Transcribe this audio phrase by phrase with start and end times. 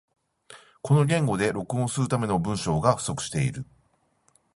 [0.81, 3.67] この言語で録音するための文章が不足している